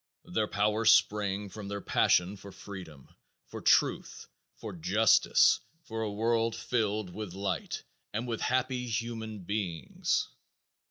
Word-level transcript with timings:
Their 0.25 0.47
power 0.47 0.83
sprang 0.83 1.49
from 1.49 1.67
their 1.67 1.79
passion 1.79 2.35
for 2.35 2.51
freedom, 2.51 3.07
for 3.45 3.61
truth, 3.61 4.25
for 4.55 4.73
justice, 4.73 5.59
for 5.83 6.01
a 6.01 6.11
world 6.11 6.55
filled 6.55 7.11
with 7.13 7.35
light 7.35 7.83
and 8.11 8.27
with 8.27 8.41
happy 8.41 8.87
human 8.87 9.43
beings. 9.43 10.27